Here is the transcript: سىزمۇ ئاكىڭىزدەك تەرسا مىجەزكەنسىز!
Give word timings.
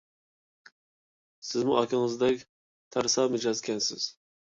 سىزمۇ 1.49 1.75
ئاكىڭىزدەك 1.81 2.41
تەرسا 2.97 3.27
مىجەزكەنسىز! 3.35 4.09